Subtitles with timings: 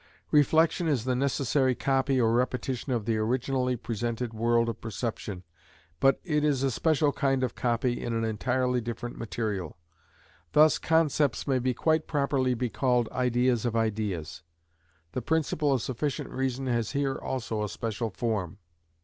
[0.31, 5.43] Reflection is the necessary copy or repetition of the originally presented world of perception,
[5.99, 9.77] but it is a special kind of copy in an entirely different material.
[10.53, 14.41] Thus concepts may quite properly be called ideas of ideas.
[15.11, 18.57] The principle of sufficient reason has here also a special form.